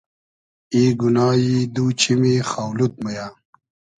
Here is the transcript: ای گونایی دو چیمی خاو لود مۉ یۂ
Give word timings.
ای 0.73 0.83
گونایی 0.99 1.57
دو 1.73 1.85
چیمی 1.99 2.35
خاو 2.49 2.71
لود 2.77 2.93
مۉ 3.03 3.07
یۂ 3.15 3.25